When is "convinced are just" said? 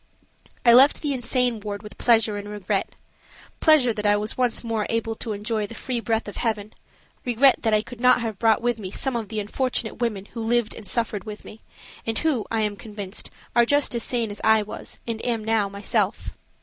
12.77-13.93